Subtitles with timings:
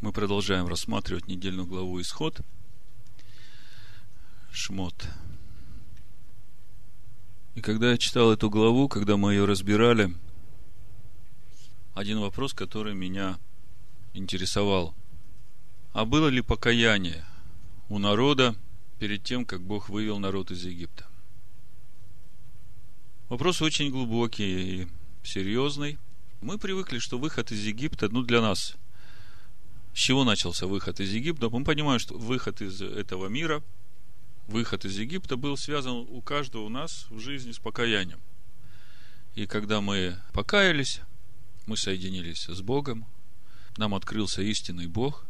[0.00, 2.40] Мы продолжаем рассматривать недельную главу Исход.
[4.52, 5.08] Шмот.
[7.56, 10.14] И когда я читал эту главу, когда мы ее разбирали,
[11.94, 13.40] один вопрос, который меня
[14.14, 14.94] интересовал.
[15.92, 17.24] А было ли покаяние
[17.88, 18.54] у народа
[19.00, 21.08] перед тем, как Бог вывел народ из Египта?
[23.28, 24.88] Вопрос очень глубокий и
[25.24, 25.98] серьезный.
[26.40, 28.76] Мы привыкли, что выход из Египта, ну, для нас,
[29.98, 31.50] с чего начался выход из Египта?
[31.50, 33.64] Мы понимаем, что выход из этого мира,
[34.46, 38.20] выход из Египта был связан у каждого у нас в жизни с покаянием.
[39.34, 41.00] И когда мы покаялись,
[41.66, 43.06] мы соединились с Богом,
[43.76, 45.26] нам открылся истинный Бог,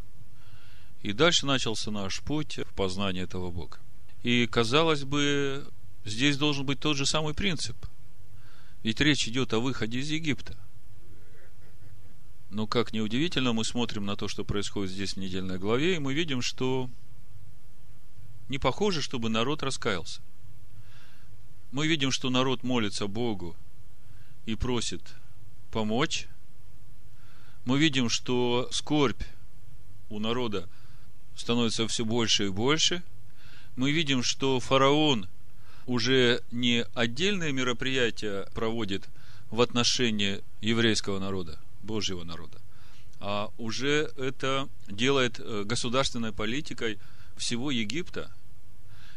[1.01, 3.79] и дальше начался наш путь в познание этого Бога.
[4.23, 5.66] И, казалось бы,
[6.05, 7.79] здесь должен быть тот же самый принцип.
[8.83, 10.59] Ведь речь идет о выходе из Египта.
[12.51, 15.98] Но, как ни удивительно, мы смотрим на то, что происходит здесь в недельной главе, и
[15.98, 16.88] мы видим, что
[18.49, 20.23] не похоже, чтобы народ раскаялся.
[21.71, 23.54] Мы видим, что народ молится Богу
[24.46, 25.02] и просит
[25.71, 26.26] помочь.
[27.66, 29.23] Мы видим, что скорбь
[30.09, 30.66] у народа
[31.37, 33.02] становится все больше и больше.
[33.76, 35.29] Мы видим, что фараон
[35.87, 39.09] уже не отдельные мероприятия проводит
[39.51, 42.60] в отношении еврейского народа, Божьего народа,
[43.21, 46.98] а уже это делает э, государственной политикой
[47.37, 48.30] всего Египта.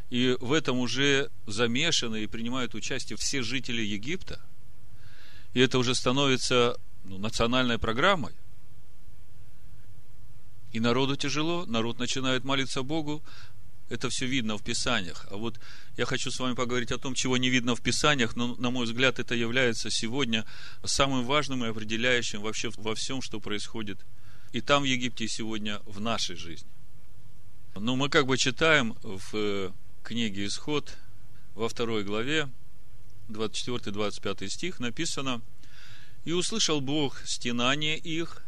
[0.10, 4.42] И в этом уже замешаны и принимают участие все жители Египта.
[5.54, 8.34] И это уже становится ну, национальной программой.
[10.72, 13.22] И народу тяжело, народ начинает молиться Богу,
[13.92, 15.28] это все видно в Писаниях.
[15.30, 15.60] А вот
[15.98, 18.86] я хочу с вами поговорить о том, чего не видно в Писаниях, но, на мой
[18.86, 20.46] взгляд, это является сегодня
[20.86, 24.00] самым важным и определяющим вообще во всем, что происходит
[24.54, 26.70] и там, в Египте, и сегодня в нашей жизни.
[27.76, 29.72] Но мы как бы читаем в э,
[30.04, 30.94] книге Исход
[31.54, 32.50] во второй главе,
[33.28, 35.42] 24-25 стих, написано,
[36.24, 38.44] «И услышал Бог стенание их,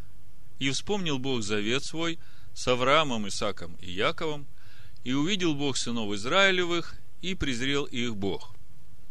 [0.60, 2.18] и вспомнил Бог завет свой
[2.54, 4.46] с Авраамом, Исаком и Яковом,
[5.04, 8.54] и увидел Бог сынов Израилевых, и презрел их Бог.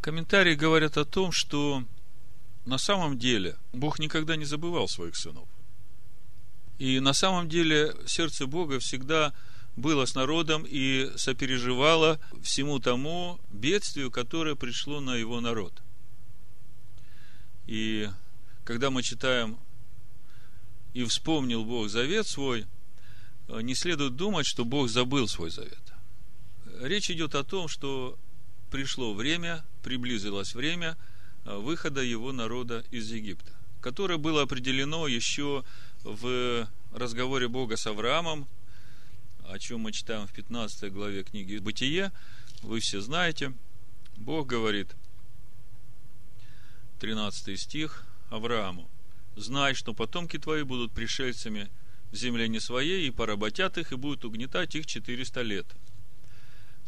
[0.02, 1.82] Комментарии говорят о том, что
[2.66, 5.48] на самом деле Бог никогда не забывал своих сынов.
[6.78, 9.32] И на самом деле сердце Бога всегда
[9.76, 15.72] было с народом и сопереживало всему тому бедствию, которое пришло на его народ.
[17.66, 18.10] И
[18.64, 19.58] когда мы читаем
[20.92, 22.66] «И вспомнил Бог завет свой»,
[23.48, 25.92] не следует думать, что Бог забыл свой завет.
[26.80, 28.18] Речь идет о том, что
[28.70, 30.96] пришло время, приблизилось время
[31.44, 35.64] э, выхода его народа из Египта, которое было определено еще
[36.02, 38.48] в разговоре Бога с Авраамом,
[39.46, 42.12] о чем мы читаем в 15 главе книги «Бытие»,
[42.62, 43.52] вы все знаете.
[44.16, 44.94] Бог говорит,
[47.00, 48.88] 13 стих Аврааму,
[49.36, 51.70] «Знай, что потомки твои будут пришельцами
[52.12, 55.66] в земле не своей, и поработят их, и будут угнетать их 400 лет».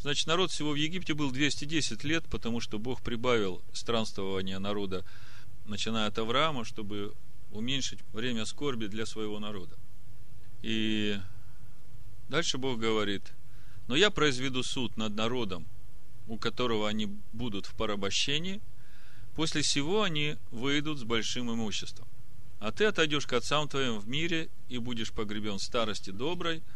[0.00, 5.02] Значит, народ всего в Египте был 210 лет, потому что Бог прибавил странствование народа,
[5.64, 7.14] начиная от Авраама, чтобы
[7.50, 9.76] уменьшить время скорби для своего народа.
[10.60, 11.18] И
[12.28, 13.32] дальше Бог говорит,
[13.86, 15.66] но я произведу суд над народом,
[16.26, 18.60] у которого они будут в порабощении,
[19.34, 22.06] после всего они выйдут с большим имуществом.
[22.60, 26.62] А ты отойдешь к отцам твоим в мире и будешь погребен в старости доброй–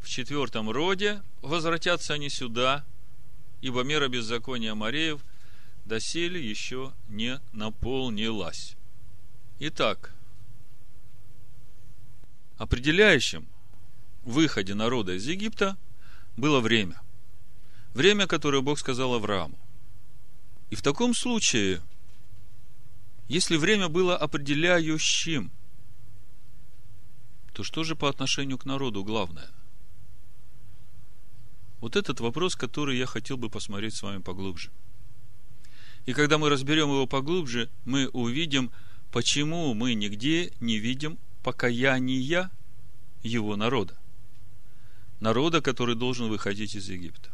[0.00, 2.84] в четвертом роде возвратятся они сюда,
[3.60, 5.20] ибо мера беззакония Мареев
[5.84, 8.76] доселе еще не наполнилась.
[9.58, 10.14] Итак,
[12.56, 13.46] определяющим
[14.24, 15.76] выходе народа из Египта
[16.36, 17.00] было время.
[17.92, 19.58] Время, которое Бог сказал Аврааму.
[20.70, 21.82] И в таком случае,
[23.30, 25.52] если время было определяющим,
[27.52, 29.50] то что же по отношению к народу главное?
[31.80, 34.72] Вот этот вопрос, который я хотел бы посмотреть с вами поглубже.
[36.06, 38.72] И когда мы разберем его поглубже, мы увидим,
[39.12, 42.50] почему мы нигде не видим покаяния
[43.22, 43.96] его народа.
[45.20, 47.30] Народа, который должен выходить из Египта.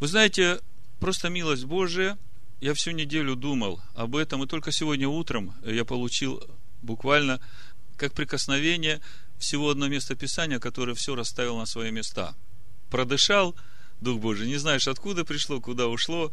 [0.00, 0.60] Вы знаете,
[0.98, 2.18] просто милость Божия,
[2.60, 6.42] я всю неделю думал об этом, и только сегодня утром я получил
[6.82, 7.40] буквально
[7.96, 9.00] как прикосновение
[9.38, 12.34] всего одно место Писания, которое все расставило на свои места–
[12.94, 13.56] продышал,
[14.00, 16.32] Дух Божий, не знаешь, откуда пришло, куда ушло.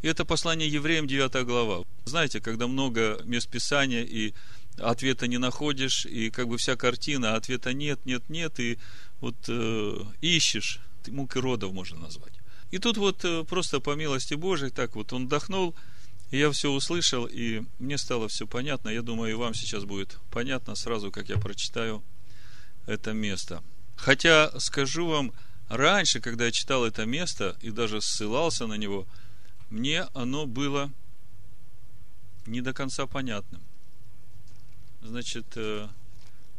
[0.00, 1.84] И это послание евреям, 9 глава.
[2.04, 4.32] Знаете, когда много мест Писания, и
[4.76, 8.78] ответа не находишь, и как бы вся картина, а ответа нет, нет, нет, и
[9.20, 10.78] вот э, ищешь,
[11.08, 12.37] мукой родов можно назвать.
[12.70, 15.74] И тут вот э, просто по милости Божией, так вот он вдохнул,
[16.30, 18.90] и я все услышал, и мне стало все понятно.
[18.90, 22.02] Я думаю, и вам сейчас будет понятно сразу, как я прочитаю
[22.86, 23.62] это место.
[23.96, 25.32] Хотя, скажу вам,
[25.68, 29.06] раньше, когда я читал это место и даже ссылался на него,
[29.70, 30.92] мне оно было
[32.46, 33.62] не до конца понятным.
[35.02, 35.88] Значит, э,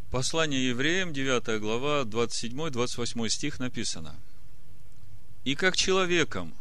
[0.09, 4.15] послание евреям, 9 глава, 27-28 стих написано.
[5.43, 6.53] «И как человеком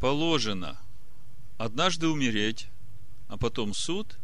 [0.00, 0.78] положено
[1.58, 2.68] однажды умереть,
[3.28, 4.18] а потом суд,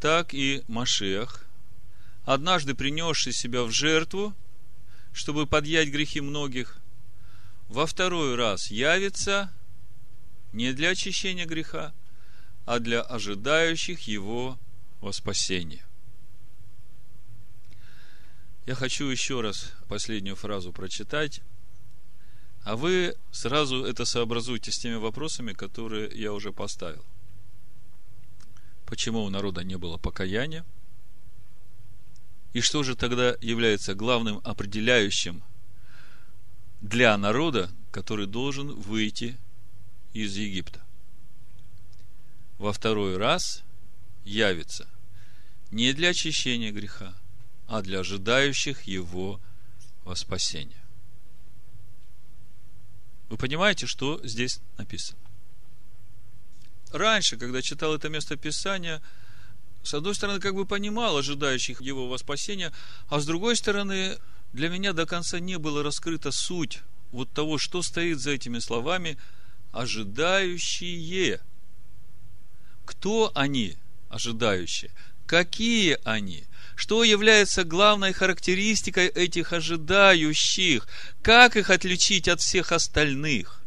[0.00, 1.46] так и Машех,
[2.24, 4.34] однажды принесший себя в жертву,
[5.12, 6.78] чтобы подъять грехи многих,
[7.68, 9.52] во второй раз явится
[10.52, 11.92] не для очищения греха,
[12.66, 14.58] а для ожидающих его
[15.00, 15.84] во спасение.
[18.66, 21.40] Я хочу еще раз последнюю фразу прочитать,
[22.64, 27.04] а вы сразу это сообразуйте с теми вопросами, которые я уже поставил.
[28.86, 30.64] Почему у народа не было покаяния?
[32.54, 35.42] И что же тогда является главным определяющим
[36.80, 39.36] для народа, который должен выйти
[40.14, 40.80] из Египта?
[42.58, 43.62] Во второй раз
[44.24, 44.88] явится
[45.70, 47.12] не для очищения греха,
[47.66, 49.40] а для ожидающих его
[50.04, 50.83] во спасение.
[53.28, 55.18] Вы понимаете, что здесь написано?
[56.92, 59.02] Раньше, когда читал это место Писания,
[59.82, 62.72] с одной стороны, как бы понимал ожидающих его во спасение,
[63.08, 64.18] а с другой стороны,
[64.52, 66.80] для меня до конца не было раскрыта суть
[67.12, 69.18] вот того, что стоит за этими словами
[69.72, 71.40] «ожидающие».
[72.84, 73.76] Кто они,
[74.08, 74.90] ожидающие?
[75.26, 76.44] Какие они?
[76.76, 80.88] Что является главной характеристикой этих ожидающих?
[81.22, 83.62] Как их отличить от всех остальных?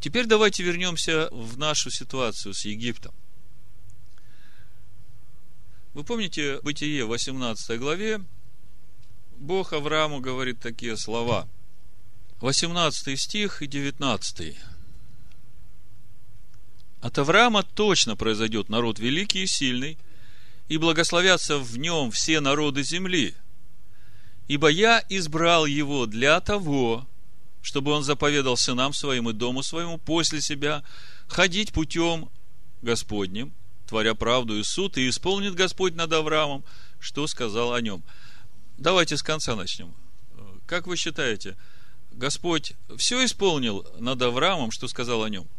[0.00, 3.14] Теперь давайте вернемся в нашу ситуацию с Египтом.
[5.94, 8.20] Вы помните Бытие 18 главе?
[9.36, 11.48] Бог Аврааму говорит такие слова.
[12.40, 14.56] 18 стих и 19.
[17.02, 19.98] От Авраама точно произойдет народ великий и сильный,
[20.72, 23.34] и благословятся в нем все народы земли.
[24.48, 27.06] Ибо я избрал его для того,
[27.60, 30.82] чтобы он заповедал сынам своим и дому своему после себя
[31.28, 32.30] ходить путем
[32.80, 33.52] Господним,
[33.86, 36.64] творя правду и суд, и исполнит Господь над Авраамом,
[37.00, 38.02] что сказал о нем.
[38.78, 39.92] Давайте с конца начнем.
[40.64, 41.54] Как вы считаете,
[42.12, 45.46] Господь все исполнил над Авраамом, что сказал о нем?–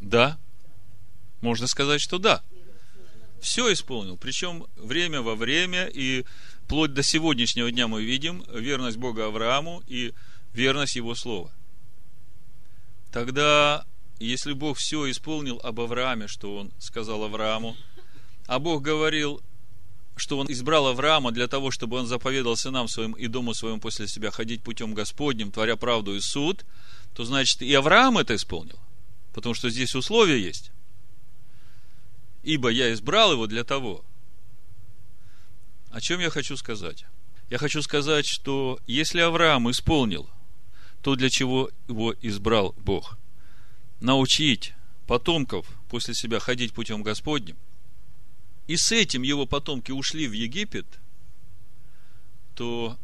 [0.00, 0.38] Да.
[1.40, 2.42] Можно сказать, что да.
[3.40, 4.16] Все исполнил.
[4.16, 6.24] Причем время во время и
[6.64, 10.14] вплоть до сегодняшнего дня мы видим верность Бога Аврааму и
[10.52, 11.52] верность Его Слова.
[13.12, 13.84] Тогда,
[14.18, 17.76] если Бог все исполнил об Аврааме, что Он сказал Аврааму,
[18.46, 19.40] а Бог говорил,
[20.16, 24.08] что Он избрал Авраама для того, чтобы он заповедал сынам своим и дому своему после
[24.08, 26.64] себя ходить путем Господним, творя правду и суд,
[27.14, 28.78] то значит и Авраам это исполнил.
[29.34, 30.72] Потому что здесь условия есть.
[32.46, 34.04] Ибо я избрал его для того.
[35.90, 37.04] О чем я хочу сказать?
[37.50, 40.30] Я хочу сказать, что если Авраам исполнил
[41.02, 43.18] то, для чего его избрал Бог,
[43.98, 44.74] научить
[45.08, 47.56] потомков после себя ходить путем Господним,
[48.68, 50.86] и с этим его потомки ушли в Египет,
[52.54, 52.96] то,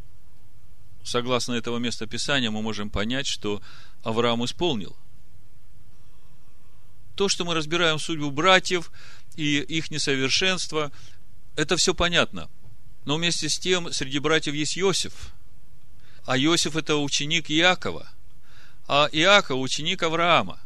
[1.03, 3.61] согласно этого места Писания, мы можем понять, что
[4.05, 4.97] Авраам исполнил
[7.15, 8.91] то, что мы разбираем судьбу братьев
[9.37, 10.93] и их несовершенство,
[11.57, 12.49] это все понятно.
[13.05, 15.33] Но вместе с тем среди братьев есть Иосиф.
[16.25, 18.09] А Иосиф это ученик Иакова.
[18.87, 20.61] А Иаков ученик Авраама.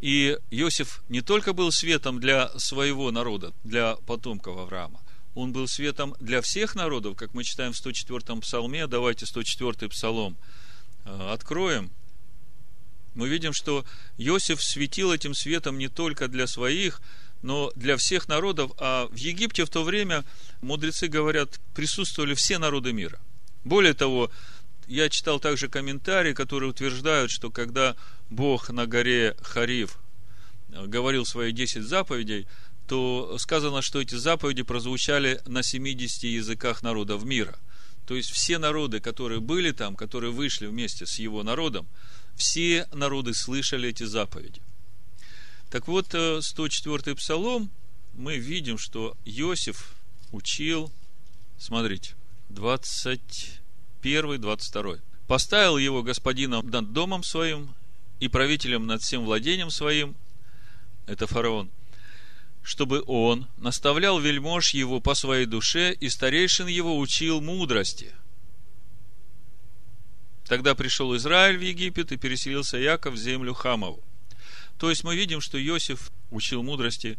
[0.00, 5.00] И Иосиф не только был светом для своего народа, для потомков Авраама,
[5.34, 8.86] он был светом для всех народов, как мы читаем в 104-м псалме.
[8.86, 10.36] Давайте 104-й псалом
[11.04, 11.90] э, откроем–
[13.18, 13.84] мы видим, что
[14.16, 17.00] Иосиф светил этим светом не только для своих,
[17.42, 20.24] но для всех народов, а в Египте в то время,
[20.60, 23.18] мудрецы говорят, присутствовали все народы мира.
[23.64, 24.30] Более того,
[24.86, 27.94] я читал также комментарии, которые утверждают, что когда
[28.30, 29.98] Бог на горе Хариф
[30.68, 32.46] говорил свои 10 заповедей,
[32.86, 37.58] то сказано, что эти заповеди прозвучали на 70 языках народов мира.
[38.06, 41.86] То есть все народы, которые были там, которые вышли вместе с его народом,
[42.34, 44.62] все народы слышали эти заповеди.
[45.70, 47.70] Так вот, 104-й э, псалом,
[48.14, 49.94] мы видим, что Иосиф
[50.32, 50.90] учил,
[51.58, 52.14] смотрите,
[52.48, 54.96] 21, 22.
[55.26, 57.74] «Поставил его господином над домом своим
[58.18, 60.16] и правителем над всем владением своим,
[61.06, 61.70] это фараон,
[62.62, 68.14] чтобы он наставлял вельмож его по своей душе и старейшин его учил мудрости.
[70.46, 74.02] Тогда пришел Израиль в Египет и переселился Яков в землю Хамову.
[74.78, 77.18] То есть мы видим, что Иосиф учил мудрости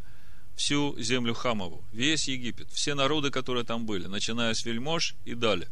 [0.55, 5.69] всю землю Хамову, весь Египет, все народы, которые там были, начиная с вельмож и далее.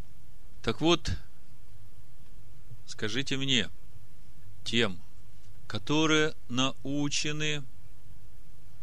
[0.62, 1.12] Так вот,
[2.86, 3.70] скажите мне,
[4.66, 5.00] тем,
[5.66, 7.64] которые научены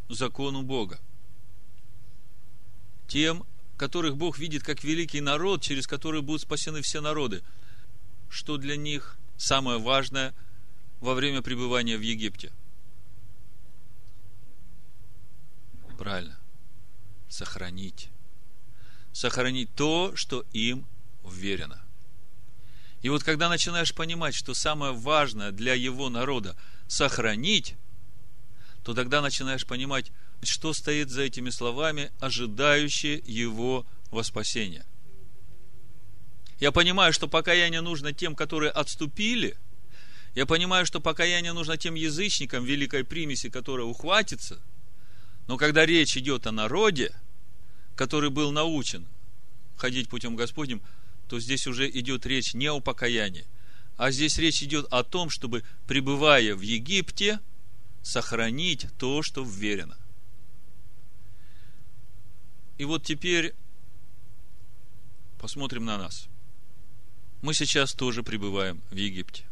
[0.09, 0.99] закону Бога,
[3.07, 3.45] тем,
[3.77, 7.43] которых Бог видит как великий народ, через который будут спасены все народы,
[8.31, 10.35] что для них самое важное
[11.01, 12.51] во время пребывания в Египте–
[15.99, 16.39] Правильно.
[17.29, 18.09] Сохранить.
[19.13, 20.87] Сохранить то, что им
[21.23, 21.81] уверено.
[23.03, 26.57] И вот когда начинаешь понимать, что самое важное для его народа
[26.89, 27.75] сохранить,
[28.83, 30.11] то тогда начинаешь понимать,
[30.43, 34.85] что стоит за этими словами, ожидающие его воспасения.
[36.61, 39.57] Я понимаю, что покаяние нужно тем, которые отступили.
[40.35, 44.61] Я понимаю, что покаяние нужно тем язычникам великой примеси, которая ухватится–
[45.47, 47.15] но когда речь идет о народе,
[47.97, 49.07] который был научен
[49.77, 50.81] ходить путем Господним,
[51.29, 53.47] то здесь уже идет речь не о покаянии,
[53.97, 57.41] а здесь речь идет о том, чтобы, пребывая в Египте,
[58.03, 59.97] сохранить то, что вверено.
[62.77, 63.55] И вот теперь
[65.39, 66.27] посмотрим на нас.
[67.43, 69.45] Мы сейчас тоже пребываем в Египте.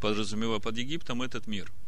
[0.00, 1.72] Подразумевая под Египтом этот мир–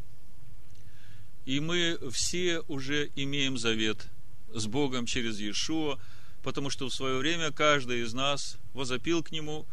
[1.47, 4.07] и мы все уже имеем завет
[4.53, 5.99] с Богом через Иешуа,
[6.43, 9.65] потому что в свое время каждый из нас возопил к Нему,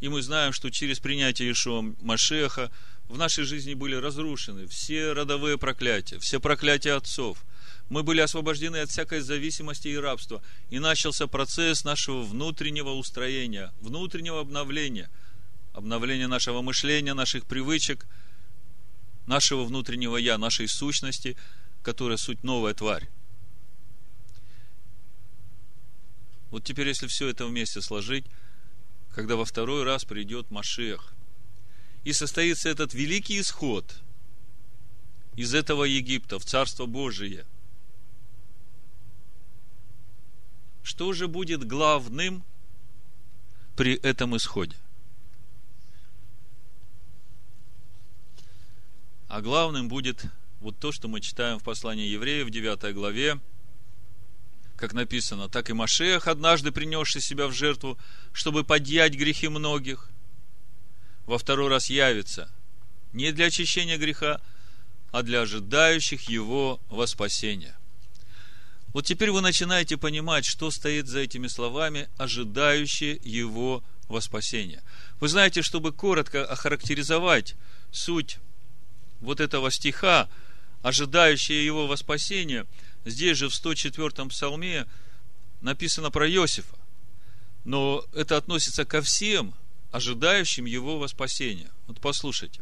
[0.00, 2.70] и мы знаем, что через принятие Иешуа Машеха
[3.08, 7.42] в нашей жизни были разрушены все родовые проклятия, все проклятия отцов.
[7.88, 14.40] Мы были освобождены от всякой зависимости и рабства, и начался процесс нашего внутреннего устроения, внутреннего
[14.40, 15.10] обновления,
[15.72, 18.06] обновления нашего мышления, наших привычек–
[19.26, 21.36] нашего внутреннего я, нашей сущности,
[21.82, 23.08] которая суть новая тварь.
[26.50, 28.24] Вот теперь, если все это вместе сложить,
[29.14, 31.12] когда во второй раз придет Машех,
[32.04, 33.96] и состоится этот великий исход
[35.36, 37.44] из этого Египта в Царство Божие,
[40.82, 42.44] что же будет главным
[43.74, 44.76] при этом исходе?
[49.34, 50.26] А главным будет
[50.60, 53.40] вот то, что мы читаем в послании евреев в 9 главе,
[54.76, 57.98] как написано, так и Машех, однажды принесший себя в жертву,
[58.32, 60.08] чтобы подъять грехи многих,
[61.26, 62.48] во второй раз явится
[63.12, 64.40] не для очищения греха,
[65.10, 67.76] а для ожидающих его во спасение.
[68.92, 74.84] Вот теперь вы начинаете понимать, что стоит за этими словами, ожидающие его во спасение.
[75.18, 77.56] Вы знаете, чтобы коротко охарактеризовать
[77.90, 78.38] суть
[79.20, 80.28] вот этого стиха,
[80.82, 82.66] ожидающие его воспасения,
[83.04, 84.86] здесь же в 104-м псалме
[85.60, 86.76] написано про Иосифа.
[87.64, 89.54] Но это относится ко всем,
[89.90, 91.70] ожидающим его воспасения.
[91.86, 92.60] Вот послушайте.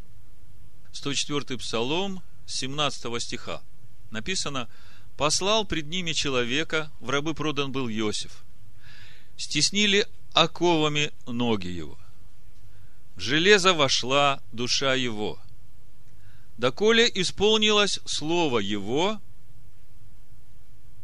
[0.92, 3.62] 104-й псалом, 17 стиха.
[4.11, 4.68] Написано,
[5.16, 8.44] «Послал пред ними человека, в рабы продан был Иосиф.
[9.37, 11.99] Стеснили оковами ноги его.
[13.16, 15.38] В железо вошла душа его
[16.62, 19.21] доколе исполнилось слово его,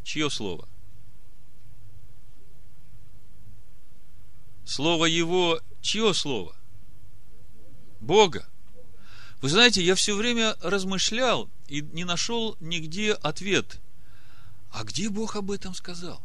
[0.05, 0.69] чье слово?
[4.65, 6.55] Слово его, чье слово?
[7.99, 8.49] Бога.
[9.41, 13.81] Вы знаете, я все время размышлял и не нашел нигде ответ.
[14.71, 16.23] А где Бог об этом сказал?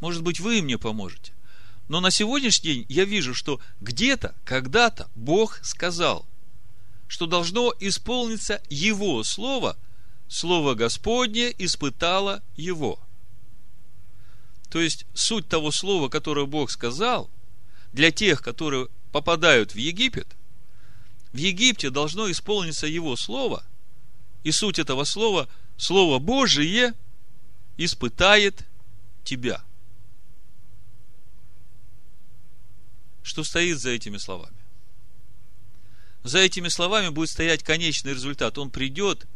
[0.00, 1.32] Может быть, вы мне поможете.
[1.86, 6.26] Но на сегодняшний день я вижу, что где-то, когда-то Бог сказал–
[7.08, 9.76] что должно исполниться Его Слово,
[10.28, 12.98] Слово Господне испытало Его.
[14.70, 17.30] То есть, суть того слова, которое Бог сказал,
[17.92, 20.26] для тех, которые попадают в Египет,
[21.32, 23.64] в Египте должно исполниться Его Слово,
[24.42, 26.94] и суть этого слова, Слово Божие,
[27.76, 28.64] испытает
[29.24, 29.62] тебя.
[33.26, 34.55] что стоит за этими словами.
[36.26, 38.58] За этими словами будет стоять конечный результат.
[38.58, 39.28] Он придет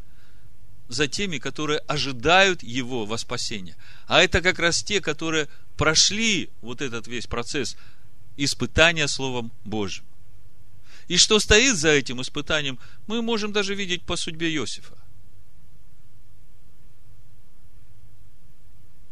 [0.89, 3.77] за теми, которые ожидают его во спасение.
[4.09, 7.77] А это как раз те, которые прошли вот этот весь процесс
[8.37, 10.03] испытания Словом Божьим.
[11.07, 14.99] И что стоит за этим испытанием, мы можем даже видеть по судьбе Иосифа.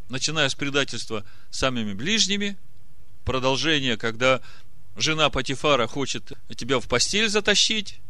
[0.09, 2.59] Начиная с предательства самыми ближними,
[3.25, 4.41] продолжение, когда
[5.01, 8.01] жена Патифара хочет тебя в постель затащить,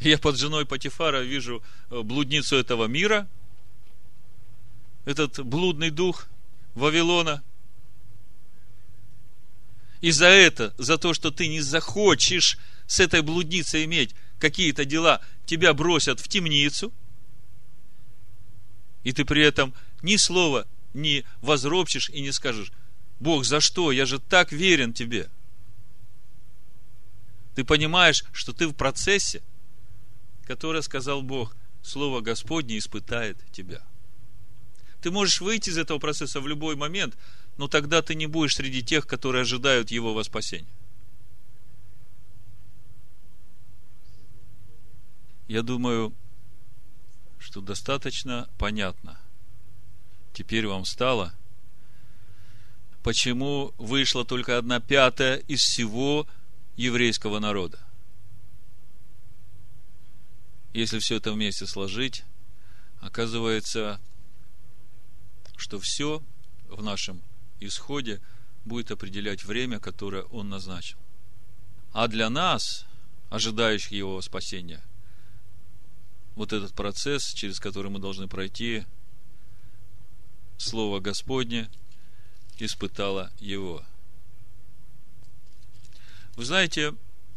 [0.00, 3.28] я под женой Патифара вижу э, блудницу этого мира,
[5.04, 6.26] этот блудный дух
[6.74, 7.42] Вавилона.
[10.00, 15.22] И за это, за то, что ты не захочешь с этой блудницей иметь какие-то дела,
[15.46, 16.92] тебя бросят в темницу,
[19.02, 19.72] и ты при этом
[20.02, 22.70] ни слова не возропчешь и не скажешь,
[23.20, 23.92] Бог, за что?
[23.92, 25.30] Я же так верен тебе.
[27.54, 29.42] Ты понимаешь, что ты в процессе–
[30.46, 33.82] которое сказал Бог, Слово Господне испытает тебя.
[35.02, 37.16] Ты можешь выйти из этого процесса в любой момент,
[37.58, 40.72] но тогда ты не будешь среди тех, которые ожидают Его во спасение.
[45.48, 46.12] Я думаю,
[47.38, 49.18] что достаточно понятно.
[50.32, 51.34] Теперь вам стало,
[53.06, 56.26] почему вышла только одна пятая из всего
[56.76, 57.78] еврейского народа
[60.72, 62.24] если все это вместе сложить,
[63.00, 64.00] оказывается,
[65.56, 66.20] что все
[66.68, 67.22] в нашем
[67.60, 68.20] исходе
[68.64, 70.98] будет определять время, которое Он назначил.
[71.92, 72.86] А для нас,
[73.30, 74.82] ожидающих Его спасения,
[76.34, 78.84] вот этот процесс, через который мы должны пройти,
[80.58, 81.70] Слово Господне
[82.58, 83.82] испытало Его.
[86.36, 86.94] Вы знаете,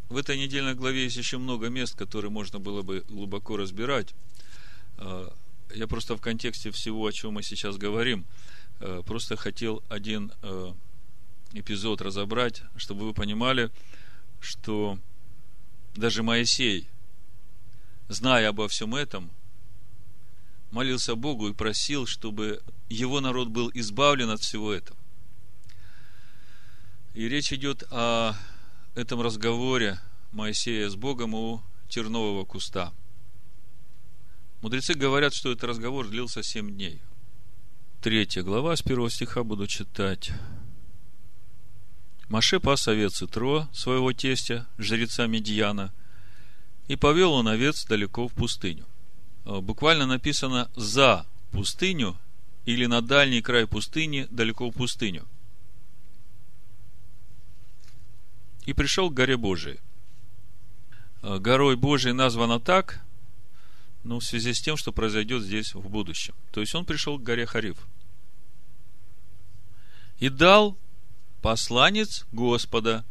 [0.10, 4.14] в этой недельной главе есть еще много мест, которые можно было бы глубоко разбирать.
[4.98, 5.34] А,
[5.74, 8.26] я просто в контексте всего, о чем мы сейчас говорим,
[8.80, 10.76] а, просто хотел один а,
[11.54, 13.72] эпизод разобрать, чтобы вы понимали,
[14.42, 15.00] что
[15.96, 16.88] даже Моисей,
[18.10, 19.30] зная обо всем этом,
[20.72, 24.99] молился Богу и просил, чтобы его народ был избавлен от всего этого.
[27.20, 28.34] И речь идет о
[28.96, 30.00] этом разговоре
[30.32, 32.94] Моисея с Богом у тернового куста.
[34.62, 37.02] Мудрецы говорят, что этот разговор длился семь дней.
[38.02, 40.32] Третья глава с первого стиха буду читать.
[42.30, 45.92] Маше пас овец Итро, своего тестя, жреца Медьяна,
[46.88, 48.86] и повел он овец далеко в пустыню.
[49.44, 52.18] Э, буквально написано «за пустыню»
[52.64, 55.28] или «на дальний край пустыни, далеко в пустыню».
[58.66, 59.80] И пришел к горе Божией.
[61.22, 63.02] Э, горой Божией названа так,
[64.04, 66.34] ну, в связи с тем, что произойдет здесь в будущем.
[66.52, 67.88] То есть он пришел к горе Хариф.
[70.20, 70.78] И дал
[71.42, 73.06] посланец Господа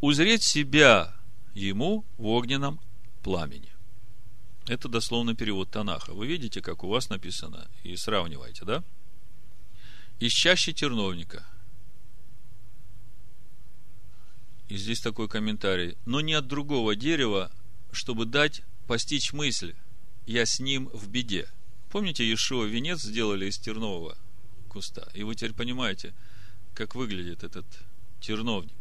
[0.00, 1.14] узреть себя
[1.54, 2.80] ему в огненном
[3.22, 3.72] пламени.
[4.66, 6.12] Это дословный перевод Танаха.
[6.12, 8.82] Вы видите, как у вас написано, и сравниваете, да?
[10.18, 11.46] Из чаще терновника–
[14.68, 15.96] И здесь такой комментарий.
[16.06, 17.52] Но не от другого дерева,
[17.92, 19.74] чтобы дать постичь мысль.
[20.26, 21.48] Я с ним в беде.
[21.90, 24.18] Помните, Иешуа венец сделали из тернового
[24.68, 25.08] куста?
[25.14, 26.14] И вы теперь понимаете,
[26.74, 27.64] как выглядит этот
[28.20, 28.74] терновник.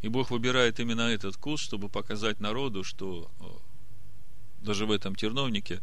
[0.00, 3.30] И Бог выбирает именно этот куст, чтобы показать народу, что
[4.62, 5.82] даже в этом терновнике,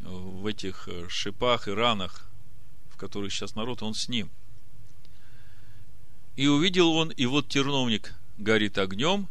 [0.00, 2.28] в этих э, шипах и ранах,
[2.90, 4.30] в которых сейчас народ, он с ним–
[6.38, 9.28] и увидел он, и вот терновник горит огнем,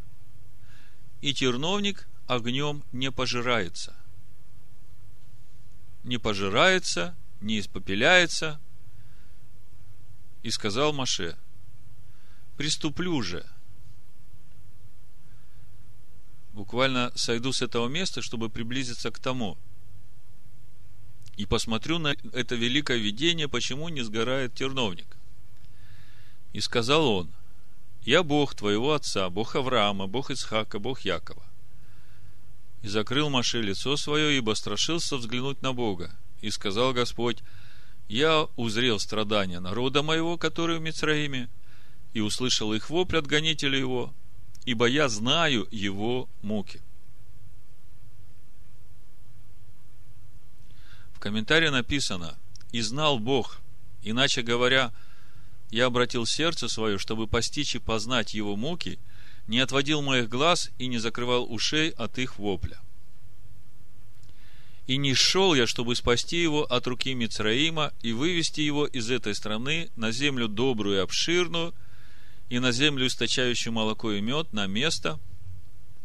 [1.22, 3.96] и терновник огнем не пожирается.
[6.04, 8.60] Не пожирается, не испопеляется.
[10.42, 11.38] И сказал Маше,
[12.58, 13.46] приступлю же.
[16.52, 19.56] Буквально сойду с этого места, чтобы приблизиться к тому.
[21.38, 25.17] И посмотрю на это великое видение, почему не сгорает терновник.
[26.52, 27.30] И сказал он,
[28.04, 31.42] я Бог твоего отца, Бог Авраама, Бог Исхака, Бог Якова.
[32.82, 36.10] И закрыл Маше лицо свое, ибо страшился взглянуть на Бога.
[36.40, 37.38] И сказал Господь,
[38.08, 41.48] я узрел страдания народа моего, который в Мицраиме,
[42.14, 44.14] и услышал их вопль от гонителя его,
[44.64, 46.80] ибо я знаю его муки.
[51.12, 52.38] В комментарии написано,
[52.72, 53.58] и знал Бог,
[54.02, 54.92] иначе говоря,
[55.70, 58.98] я обратил сердце свое, чтобы постичь и познать его муки,
[59.46, 62.78] не отводил моих глаз и не закрывал ушей от их вопля.
[64.86, 69.34] И не шел я, чтобы спасти его от руки Мицраима и вывести его из этой
[69.34, 71.74] страны на землю добрую и обширную,
[72.48, 75.20] и на землю, источающую молоко и мед, на место,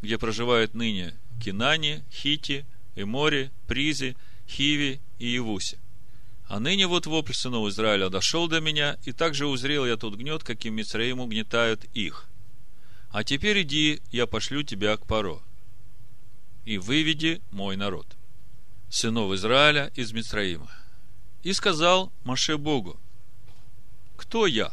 [0.02, 5.78] где проживают ныне Кинани, Хити, Эмори, Призи, Хиви и Евуси.
[6.46, 10.44] А ныне вот вопль сынов Израиля дошел до меня, и также узрел я тот гнет,
[10.44, 12.26] каким Мицраим угнетают их.
[13.10, 15.40] А теперь иди, я пошлю тебя к Паро,
[16.64, 18.06] и выведи мой народ,
[18.90, 20.70] сынов Израиля из Мицраима.
[21.42, 22.98] И сказал Маше Богу,
[24.16, 24.72] кто я?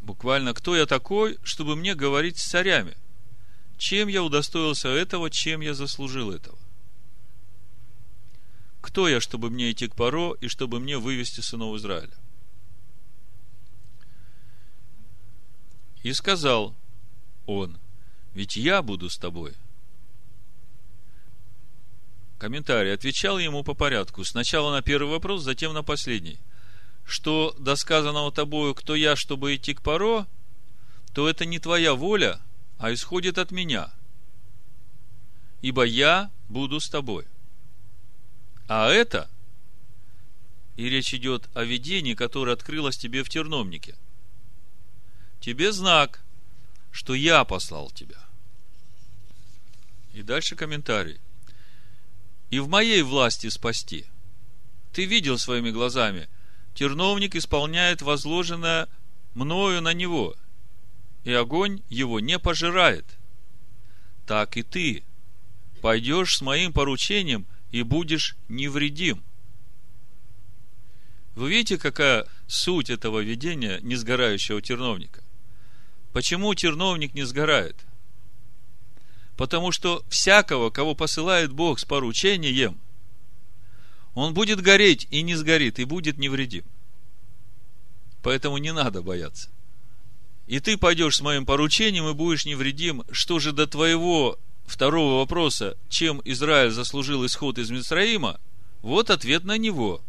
[0.00, 2.96] Буквально, кто я такой, чтобы мне говорить с царями?
[3.76, 6.58] Чем я удостоился этого, чем я заслужил этого?
[8.80, 12.14] Кто я, чтобы мне идти к Паро и чтобы мне вывести сынов Израиля?
[16.02, 16.74] И сказал
[17.46, 17.78] он,
[18.32, 19.54] ведь я буду с тобой.
[22.38, 22.94] Комментарий.
[22.94, 24.24] Отвечал ему по порядку.
[24.24, 26.38] Сначала на первый вопрос, затем на последний.
[27.04, 30.26] Что до сказанного тобою, кто я, чтобы идти к Паро,
[31.12, 32.40] то это не твоя воля,
[32.78, 33.92] а исходит от меня.
[35.60, 37.26] Ибо я буду с тобой.
[38.72, 39.28] А это,
[40.76, 43.96] и речь идет о видении, которое открылось тебе в терновнике.
[45.40, 46.22] Тебе знак,
[46.92, 48.24] что я послал тебя.
[50.12, 51.18] И дальше комментарий.
[52.50, 54.06] И в моей власти спасти.
[54.92, 56.28] Ты видел своими глазами,
[56.74, 58.86] терновник исполняет возложенное
[59.34, 60.36] мною на него,
[61.24, 63.18] и огонь его не пожирает.
[64.28, 65.02] Так и ты
[65.82, 69.22] пойдешь с моим поручением– и будешь невредим.
[71.34, 75.22] Вы видите, какая суть этого видения несгорающего терновника?
[76.12, 77.76] Почему терновник не сгорает?
[79.36, 82.78] Потому что всякого, кого посылает Бог с поручением,
[84.14, 86.64] он будет гореть и не сгорит, и будет невредим.
[88.22, 89.48] Поэтому не надо бояться.
[90.46, 93.04] И ты пойдешь с моим поручением и будешь невредим.
[93.12, 94.38] Что же до твоего
[94.70, 98.40] второго вопроса, чем Израиль заслужил исход из Мицраима,
[98.82, 100.02] вот ответ на него.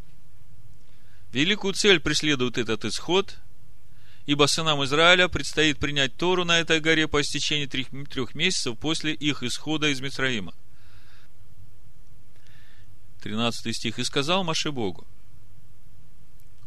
[1.32, 3.38] Великую цель преследует этот исход,
[4.26, 9.14] ибо сынам Израиля предстоит принять Тору на этой горе по истечении трех, трех месяцев после
[9.14, 10.54] их исхода из Мицраима.
[13.22, 14.00] 13 стих.
[14.00, 15.06] «И сказал Маше Богу,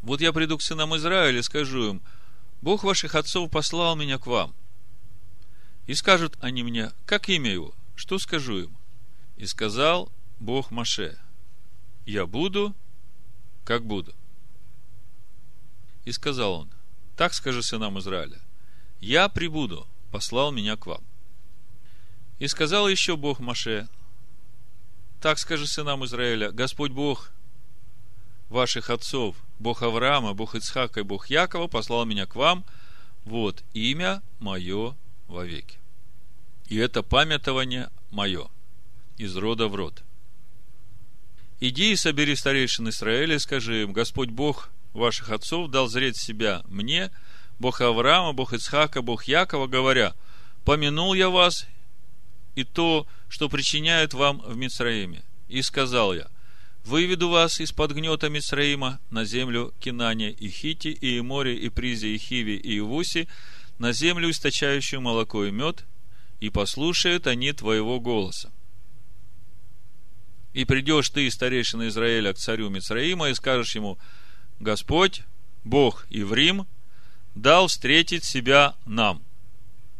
[0.02, 2.02] вот я приду к сынам Израиля и скажу им,
[2.60, 4.54] Бог ваших отцов послал меня к вам.
[5.86, 7.74] И скажут они мне, как имя его?
[7.94, 8.76] Что скажу им?
[9.36, 11.18] И сказал Бог Маше,
[12.06, 12.74] я буду,
[13.64, 14.14] как буду.
[16.04, 16.70] И сказал он,
[17.16, 18.40] так скажи сынам Израиля,
[19.00, 21.02] я прибуду, послал меня к вам.
[22.38, 23.88] И сказал еще Бог Маше,
[25.20, 27.30] так скажи сынам Израиля, Господь Бог
[28.48, 32.64] ваших отцов, Бог Авраама, Бог Ицхака и Бог Якова послал меня к вам,
[33.24, 34.94] вот имя мое
[35.28, 35.78] вовеки.
[36.68, 38.48] И это памятование мое
[39.16, 40.02] из рода в род.
[41.60, 46.62] Иди и собери старейшин Израиля и скажи им, Господь Бог ваших отцов дал зреть себя
[46.68, 47.10] мне,
[47.58, 50.14] Бог Авраама, Бог Ицхака, Бог Якова, говоря,
[50.64, 51.66] помянул я вас
[52.54, 55.22] и то, что причиняют вам в Мицраиме.
[55.48, 56.28] И сказал я,
[56.84, 62.18] выведу вас из-под гнета Мицраима на землю Кинания и Хити, и Море, и Призи, и
[62.18, 63.28] Хиви, и Ивуси,
[63.78, 65.84] на землю, источающую молоко и мед,
[66.44, 68.52] и послушают они твоего голоса.
[70.52, 73.98] И придешь ты, старейшина Израиля, к царю Мицраима, и скажешь ему,
[74.60, 75.22] Господь,
[75.64, 76.66] Бог и в Рим,
[77.34, 79.22] дал встретить себя нам.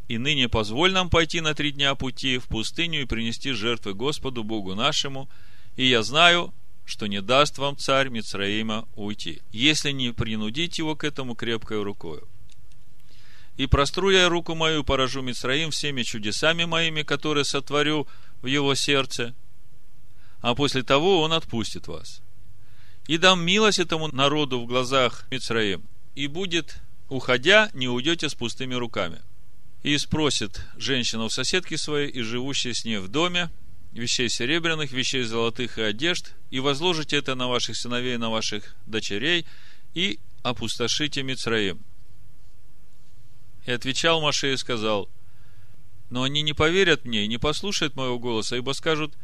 [0.08, 4.44] И ныне позволь нам пойти на три дня пути в пустыню и принести жертвы Господу
[4.44, 5.30] Богу нашему,
[5.76, 6.52] и я знаю,
[6.84, 12.28] что не даст вам царь Мицраима уйти, если не принудить его к этому крепкой рукою
[13.56, 18.08] и простру я руку мою, поражу Мицраим всеми чудесами моими, которые сотворю
[18.42, 19.34] в его сердце,
[20.40, 22.20] а после того он отпустит вас.
[23.06, 26.76] И дам милость этому народу в глазах Мицраим, и будет,
[27.08, 29.20] уходя, не уйдете с пустыми руками.
[29.82, 33.50] И спросит женщина у соседки своей и живущей с ней в доме,
[33.92, 39.46] вещей серебряных, вещей золотых и одежд, и возложите это на ваших сыновей, на ваших дочерей,
[39.92, 41.78] и опустошите Мицраим–
[43.64, 45.08] и отвечал Маше и сказал,
[46.10, 49.14] но они не поверят мне и не послушают моего голоса, ибо скажут,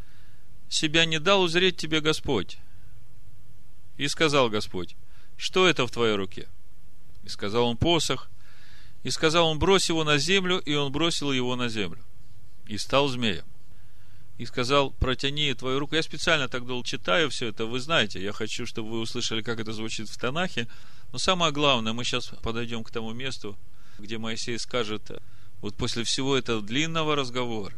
[0.69, 2.59] себя не дал узреть тебе Господь.
[3.97, 4.97] И сказал Господь,
[5.37, 6.49] что это в твоей руке?
[7.23, 8.31] И сказал он посох,
[9.03, 12.03] и сказал он, брось его на землю, и он бросил его на землю.
[12.67, 13.45] И стал змеем.
[14.39, 15.97] И сказал, протяни твою руку.
[15.97, 19.61] Я специально так долго читаю все это, вы знаете, я хочу, чтобы вы услышали, как
[19.61, 20.67] это звучит в Танахе.
[21.13, 23.59] Но самое главное, мы сейчас подойдем к тому месту,
[24.01, 25.11] где Моисей скажет,
[25.61, 27.77] вот после всего этого длинного разговора,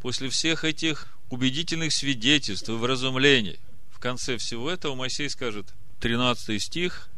[0.00, 3.58] после всех этих убедительных свидетельств и вразумлений,
[3.90, 7.08] в конце всего этого Моисей скажет, 13 стих,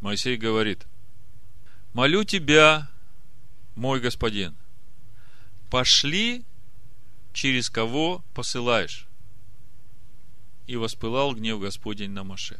[0.00, 0.86] Моисей говорит,
[1.92, 2.90] «Молю тебя,
[3.76, 4.56] мой господин,
[5.70, 6.44] пошли,
[7.32, 9.06] через кого посылаешь».
[10.66, 12.58] И воспылал гнев Господень на Маше.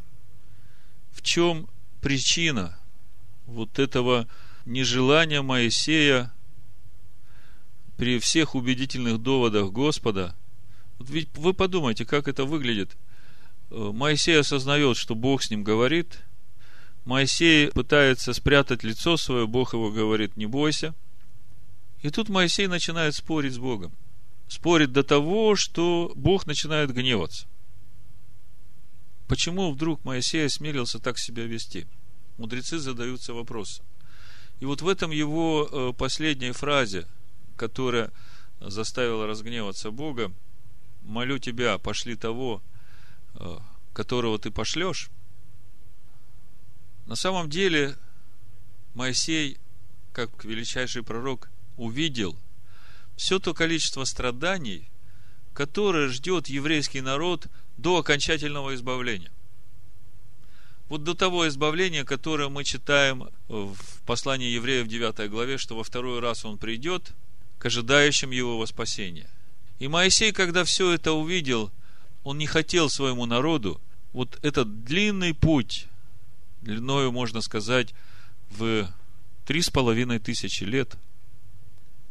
[1.13, 1.69] В чем
[2.01, 2.79] причина
[3.47, 4.29] вот этого
[4.67, 6.33] нежелания Моисея
[7.97, 10.35] при всех убедительных доводах Господа,
[10.99, 12.97] вот ведь вы подумайте, как это выглядит.
[13.71, 16.19] Э, Моисей осознает, что Бог с ним говорит.
[17.05, 20.95] Моисей пытается спрятать лицо свое, Бог его говорит, не бойся.
[22.03, 23.93] И тут Моисей начинает спорить с Богом.
[24.49, 27.47] Спорит до того, что Бог начинает гневаться.
[29.29, 31.87] Почему вдруг Моисей осмелился так себя вести?
[32.39, 33.85] Мудрецы задаются вопросом.
[34.61, 37.07] И вот в этом его э, последней фразе,
[37.57, 38.11] которая
[38.61, 40.33] заставила разгневаться Бога,
[41.03, 42.63] молю тебя, пошли того,
[43.35, 43.59] э,
[43.93, 45.11] которого ты пошлешь.
[47.07, 47.97] На самом деле
[48.95, 49.59] Моисей,
[50.13, 52.37] как величайший пророк, увидел
[53.17, 54.89] все то количество страданий,
[55.55, 59.31] которое ждет еврейский народ до окончательного избавления.
[60.89, 66.21] Вот до того избавления, которое мы читаем в послании евреев 9 главе, что во второй
[66.21, 67.13] раз он придет
[67.59, 69.29] к ожидающим его во.
[69.79, 71.73] И Моисей, когда все это увидел,
[72.23, 73.81] он не хотел своему народу
[74.13, 75.87] вот этот длинный путь,
[76.63, 77.95] длиною, можно сказать,
[78.51, 78.89] в
[79.45, 80.97] три с половиной тысячи лет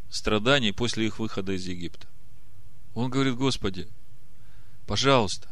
[0.09, 2.07] страданий после их выхода из Египта.
[2.93, 3.87] Он говорит, Господи,
[4.85, 5.49] пожалуйста,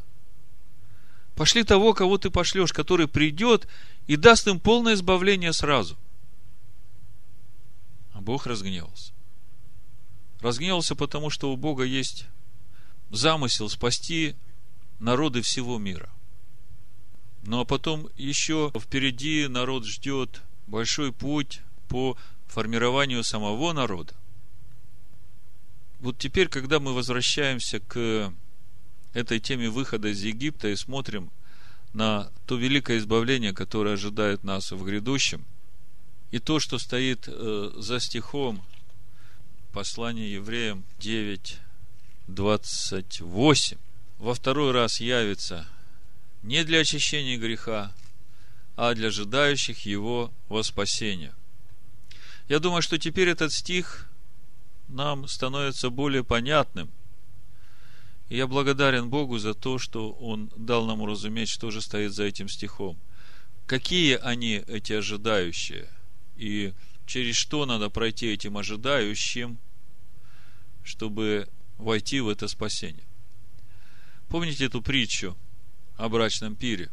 [1.36, 3.68] пошли того, кого ты пошлешь, который придет
[4.08, 5.98] и даст им полное избавление сразу.
[8.14, 9.14] А Бог разгневался.
[10.40, 12.26] Разгневался, потому что у Бога есть
[13.10, 14.36] замысел спасти
[15.00, 16.10] народы всего мира.
[17.44, 22.18] Ну а потом еще впереди народ ждет большой путь по
[22.48, 24.14] формированию самого народа.
[26.00, 28.34] Вот теперь, когда мы возвращаемся к
[29.14, 31.32] этой теме выхода из Египта и смотрим
[31.94, 35.46] на то великое избавление, которое ожидает нас в грядущем,
[36.32, 38.64] и то, что стоит э, за стихом
[39.72, 41.58] послания евреям 9,
[42.28, 43.78] 28,
[44.18, 45.68] во второй раз явится
[46.42, 47.94] не для очищения греха,
[48.76, 51.34] а для ожидающих его во спасение.
[52.50, 54.08] Я думаю, что теперь этот стих
[54.88, 56.90] нам становится более понятным–
[58.34, 62.24] и я благодарен Богу за то, что Он дал нам уразуметь, что же стоит за
[62.24, 62.98] этим стихом.
[63.68, 65.88] Какие они, эти ожидающие,
[66.36, 66.74] и
[67.06, 69.60] через что надо пройти этим ожидающим,
[70.84, 73.06] чтобы войти в это спасение.
[74.30, 75.38] Помните эту притчу
[75.98, 76.90] о брачном пире?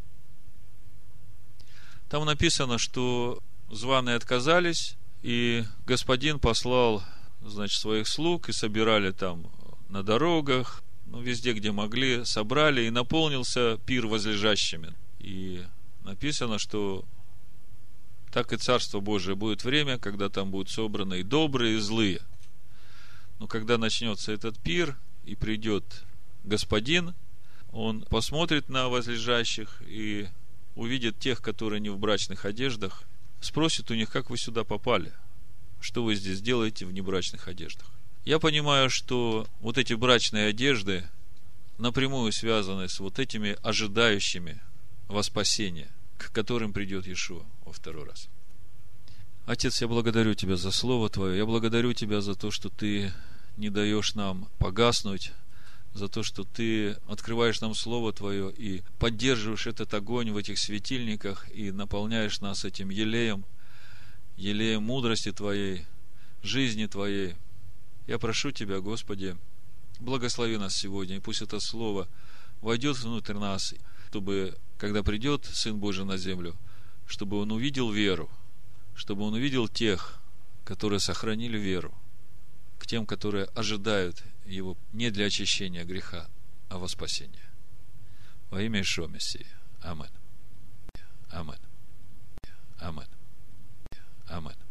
[2.11, 7.03] Там написано, что званые отказались, и господин послал,
[7.40, 9.50] значит, своих слуг, и собирали там
[9.88, 14.94] на дорогах, ну, везде, где могли, собрали, и наполнился пир возлежащими.
[15.18, 15.62] И
[16.05, 17.05] написано, что
[18.33, 22.23] так и Царство Божие будет время, когда там будут собраны и добрые, и злые.
[23.40, 25.85] Но когда начнется этот пир, и придет
[26.44, 27.14] Господин,
[27.73, 30.29] он посмотрит на возлежащих и
[30.75, 33.05] увидит тех, которые не в брачных одеждах,
[33.40, 35.12] спросит у них, как вы сюда попали,
[35.81, 37.90] что вы здесь делаете в небрачных одеждах.
[38.25, 41.09] Я понимаю, что вот эти брачные одежды
[41.79, 44.61] напрямую связаны с вот этими ожидающими
[45.09, 48.29] во спасение, к которым придет Иешуа во второй раз.
[49.47, 51.39] Отец, я благодарю Тебя за Слово Твое.
[51.39, 53.11] Я благодарю Тебя за то, что Ты
[53.57, 55.33] не даешь нам погаснуть,
[55.95, 61.51] за то, что Ты открываешь нам Слово Твое и поддерживаешь этот огонь в этих светильниках
[61.55, 63.47] и наполняешь нас этим елеем,
[64.37, 65.87] елеем мудрости Твоей,
[66.43, 67.35] жизни Твоей–
[68.07, 69.37] я прошу Тебя, Господи,
[70.01, 72.09] благослови нас сегодня, и пусть это Слово
[72.61, 73.75] войдет внутрь нас,
[74.09, 76.57] чтобы, когда придет Сын Божий на землю,
[77.07, 78.29] чтобы Он увидел веру,
[78.95, 80.21] чтобы Он увидел тех,
[80.65, 81.95] которые сохранили веру,
[82.79, 86.29] к тем, которые ожидают Его не для очищения греха,
[86.69, 87.49] а во спасение.
[88.51, 89.47] Во имя Ишо Мессии.
[89.81, 90.11] Амин.
[91.31, 91.59] Амин.
[92.79, 93.07] Амин.
[94.27, 94.70] Аминь.